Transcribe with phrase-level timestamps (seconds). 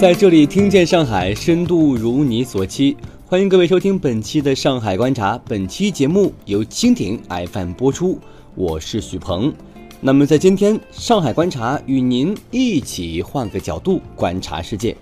[0.00, 2.96] 在这里听见上海，深度如你所期。
[3.26, 7.20] 欢迎各位收听本期的《上海观察》，本期节目由蜻蜓
[7.52, 8.18] FM 播出，
[8.54, 9.52] 我是许鹏。
[10.00, 14.96] 那么在今天，《上海观察》与您一起换个角度观察世界。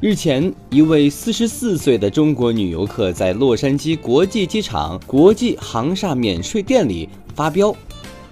[0.00, 7.76] 日前，一位四十四岁的中国女游客在洛杉矶国际机场国际航厦免税店里发飙，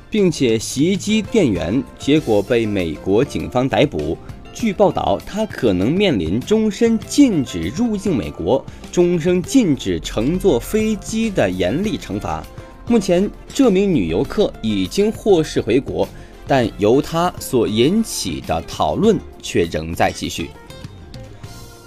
[0.09, 4.17] 并且袭击店员，结果被美国警方逮捕。
[4.57, 12.43] 据报道，她可能面临终身禁止入境美国、终身禁止乘坐飞机的严厉惩罚。
[12.89, 16.09] 目前，这名女游客已经获释回国，
[16.47, 20.49] 但由她所引起的讨论却仍在继续。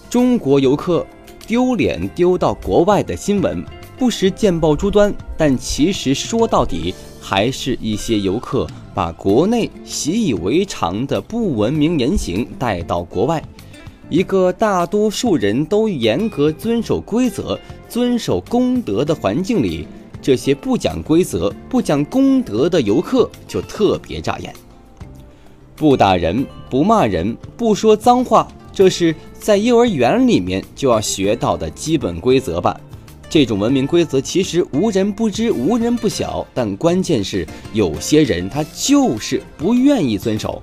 [0.07, 1.03] 中国游客
[1.47, 3.65] 丢脸丢到国外的新闻
[3.97, 6.93] 不时见报诸端，但其实说到底，
[7.29, 8.65] 还是一些游客。
[8.91, 13.41] 把国内习以为常的不文明言行带到国外，
[14.09, 17.57] 一个大多数人都严格遵守规则、
[17.87, 19.87] 遵守公德的环境里，
[20.19, 24.51] 这些不讲规则、不讲公德的游客就特别扎眼。
[25.75, 32.77] 不打人、不骂人、不说脏话，这是在幼儿园里面就要学到的基本规则吧。
[33.29, 40.59] 这种文明规则其实无人不知、无人不晓，但关键是有些人他就是不愿意遵守，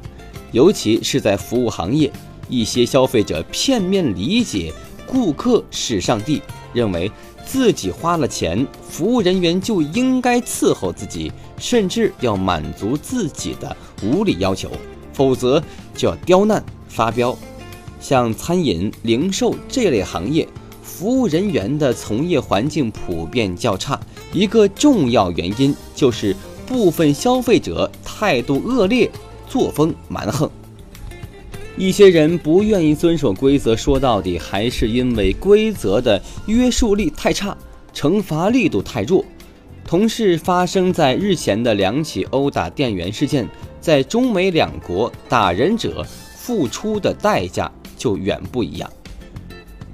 [0.50, 2.10] 尤其是在服务行业，
[2.48, 4.72] 一些消费者片面理解
[5.06, 7.08] 顾客是上帝，认为
[7.44, 14.68] 自己花了钱，服务人员就应该伺候自己，甚至要满足自己的无理要求，
[15.12, 15.62] 否则
[15.94, 17.38] 就要刁难发飙。
[18.00, 20.48] 像餐饮、零售这类行业。
[20.98, 24.00] 服务人员的从业环境普遍较差，
[24.32, 26.34] 一个重要原因就是
[26.66, 29.10] 部分消费者态度恶劣、
[29.46, 30.50] 作风蛮横。
[31.76, 37.54] 一些人不愿意遵守规则，说到底还是因为规则的约束力太差，
[37.92, 39.22] 惩罚力度太弱。
[39.84, 43.46] 同是发生在日前的两起殴打店员事件，
[43.82, 46.02] 在中美两国，打人者
[46.34, 48.90] 付出的代价就远不一样。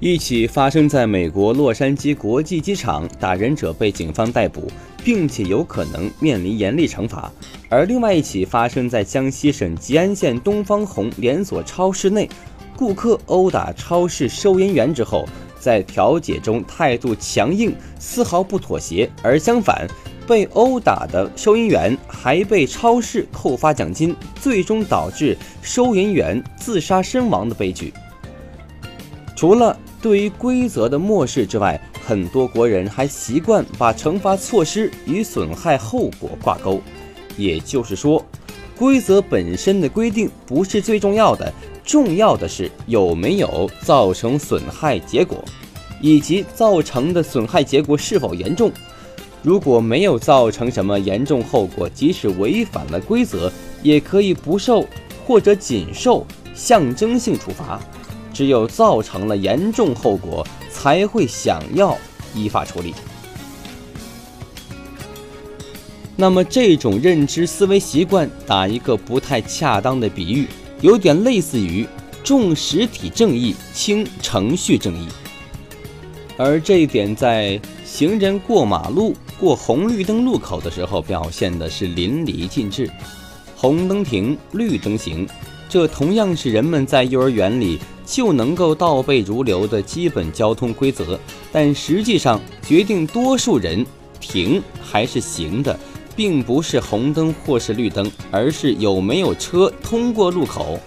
[0.05, 4.67] 一起发生在美国洛杉矶国际机场，打人者被警方逮捕，
[5.01, 7.31] 并且有可能面临严厉惩罚；
[7.69, 12.27] 而另外一起发生在江西省吉安县东方红连锁超市内，
[12.75, 15.25] 顾客殴打超市收银员之后，
[15.57, 19.87] 在调解中态度强硬，丝毫不妥协；而相反，
[20.27, 27.93] 被殴打的收银员还被超市扣发奖金，最终导致收银员自杀身亡的悲剧。
[29.35, 36.81] 除了对于规则的漠视之外，很多国人还习惯把惩罚措施与损害后果挂钩。
[37.37, 38.23] 也就是说，
[38.77, 41.51] 规则本身的规定不是最重要的，
[41.85, 45.41] 重要的是有没有造成损害结果，
[46.01, 48.69] 以及造成的损害结果是否严重。
[49.41, 53.49] 如果没有造成什么严重后果，即使违反了规则，
[53.81, 54.85] 也可以不受
[55.25, 57.79] 或者仅受象征性处罚。
[58.33, 61.97] 只有造成了严重后果，才会想要
[62.33, 62.93] 依法处理。
[66.15, 70.47] 那么，这种认知思维习惯，打一个不太恰当的比喻，
[70.81, 71.87] 有点类似于
[72.23, 75.07] 重实体正义，轻程序正义。
[76.37, 82.89] 而这一点，在行人过马路、过红绿灯路口的时候，表现的是淋漓尽致。
[83.55, 85.27] 红灯停，绿灯行，
[85.73, 87.79] 这同样是人们在幼儿园里。
[88.05, 91.17] 就能够倒背如流的基本交通规则，
[91.51, 93.83] 但实际上决定多数人
[94.19, 95.79] 停还是行的，
[96.15, 100.79] 并不是红灯或是绿灯，而是有没有车通过路口。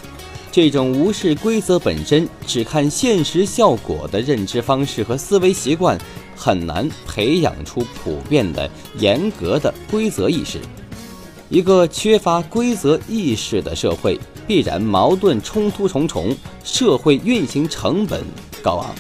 [0.52, 5.98] 这种无视规则本身，只看现实效果的认知方式和思维习惯，
[6.36, 10.60] 很难培养出普遍的严格的规则意识。
[11.48, 14.18] 一个缺乏规则意识的社会。
[14.46, 16.32] 必然矛盾冲突重重，
[16.62, 18.22] 社会运行成本
[18.62, 18.94] 高昂。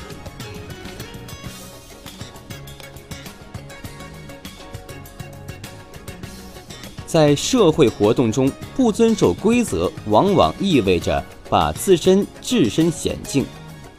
[7.06, 13.46] 在社会活动中，不遵守规则，往往意味着把自身置身险境。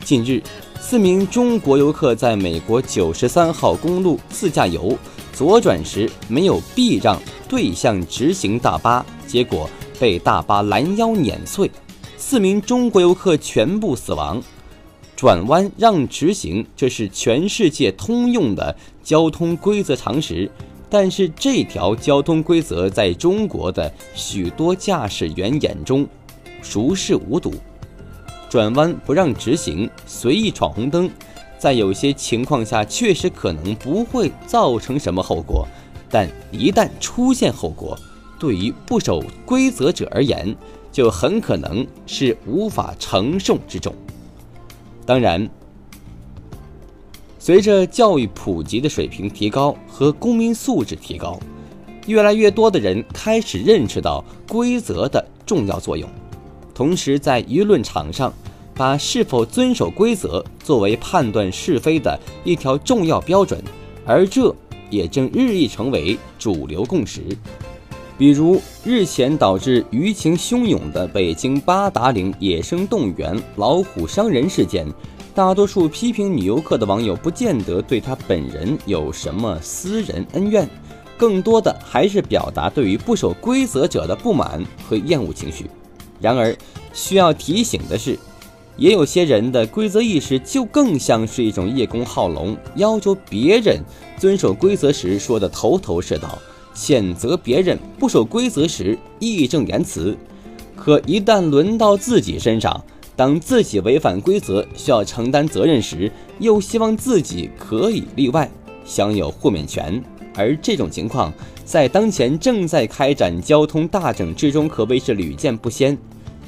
[0.04, 0.44] 近日，
[0.82, 4.98] 四名中国游客在美国九十三号公路自驾游，
[5.38, 9.70] 左转时没有避让对向直行大巴，结果。
[10.00, 11.70] 被大巴拦腰碾碎，
[12.18, 14.42] 四名中国游客全部死亡。
[15.16, 20.50] 转弯让直行，这是全世界通用的交通规则常识，
[20.88, 26.08] 但是这条交通规则在中国的许多驾驶员眼中
[26.62, 27.54] 熟视无睹。
[28.50, 31.10] 转弯不让直行、随意闯红灯，
[31.58, 35.68] 在有些情况下确实可能不会造成什么后果，
[36.10, 37.98] 但一旦出现后果，
[38.40, 40.56] 对于不守规则者而言，
[40.92, 43.94] 就很可能是无法承受之重。
[45.06, 45.50] 当然，
[47.40, 51.40] 随着教育普及的水平提高和公民素质提高，
[52.06, 56.10] 越来越多的人开始认识到规则的重要作用，
[56.74, 58.34] 同时在舆论场上，
[58.78, 63.62] 把是否遵守规则作为判断是非的一条重要标准，
[64.06, 64.54] 而这
[64.90, 67.22] 也正日益成为主流共识。
[68.18, 74.88] 比如日前导致舆情汹涌的北京八达岭野生动物园老虎伤人事件，
[75.36, 80.68] 大多数批评女游客的网友不见得对他本人有什么私人恩怨，
[81.16, 85.70] 更多的还是表达对于不守规则者的不满和厌恶情绪。
[86.20, 86.56] 然而，
[86.94, 88.18] 需要提醒的是，
[88.78, 93.82] 也有些人的规则意识就更像是一种叶公好龙，要求别人
[94.18, 96.38] 遵守规则时说的头头是道。
[96.76, 100.16] 谴责别人不守规则时义正言辞，
[100.76, 102.84] 可一旦轮到自己身上，
[103.16, 108.48] 当自己违反规则需要承担责任时，又希望自己可以例外，
[108.86, 110.00] 享有豁免权。
[110.36, 111.34] 而这种情况
[111.66, 115.98] 在当前正在开展交通大整治中可谓是屡见不鲜。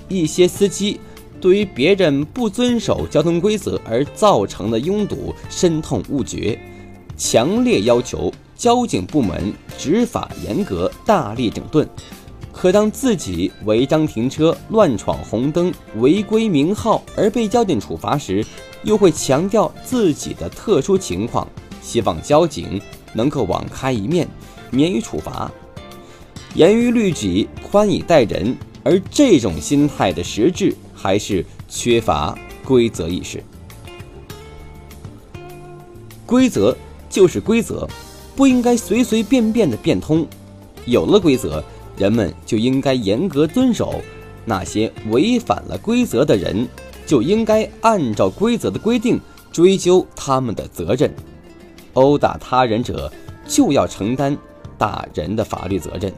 [0.07, 0.99] 一些司机
[1.39, 6.59] 对于别人不遵守交通规则而造成的拥堵深痛勿绝，
[7.17, 8.31] 强烈要求。
[8.55, 11.87] 交警部门执法严格，大力整顿。
[12.51, 18.45] 可当自己违章停车、乱闯红灯、违规鸣号而被交警处罚时，
[18.83, 21.47] 又会强调自己的特殊情况，
[21.81, 22.81] 希望交警
[23.13, 24.27] 能够网开一面，
[24.71, 25.49] 免于处罚。
[26.53, 28.57] 严于律己，宽以待人。
[28.83, 33.41] 而这种心态的实质，还是缺乏规则意识。
[36.25, 36.75] 规则
[37.09, 37.87] 就是规则。
[38.35, 40.25] 不应该随随便便的变通，
[40.85, 41.61] 有了规则，
[41.97, 44.01] 人们就应该严格遵守；
[44.45, 46.65] 那些违反了规则的人，
[47.05, 49.19] 就应该按照规则的规定
[49.51, 51.13] 追究他们的责任。
[51.95, 53.11] 殴打他人者
[53.45, 54.37] 就要承担
[54.77, 56.13] 打人的法律责任，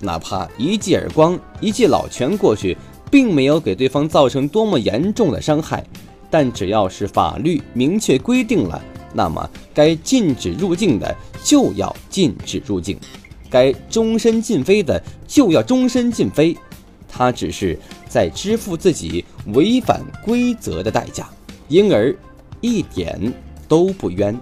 [0.00, 2.74] 哪怕一记耳光、一记老拳过去，
[3.10, 5.84] 并没有给对方造成多么严重的伤害，
[6.30, 8.82] 但只要是法律明确规定了。
[9.14, 12.98] 那么，该禁止入境的就要禁止入境，
[13.48, 16.56] 该终身禁飞的就要终身禁飞。
[17.08, 19.24] 他只是在支付自己
[19.54, 21.28] 违反规则的代价，
[21.68, 22.14] 因而
[22.60, 23.32] 一点
[23.66, 24.38] 都不冤。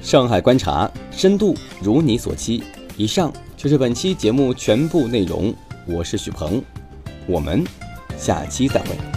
[0.00, 2.62] 上海观察深度如你所期。
[2.96, 5.52] 以上就是本期节目全部内容。
[5.88, 6.62] 我是许鹏，
[7.26, 7.64] 我们
[8.16, 9.13] 下期再会。